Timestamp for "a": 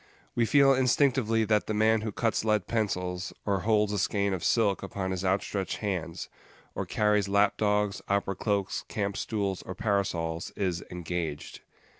3.93-3.99